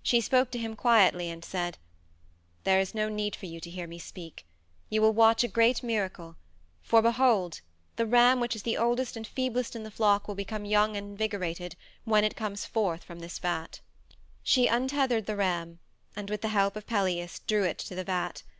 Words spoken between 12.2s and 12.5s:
it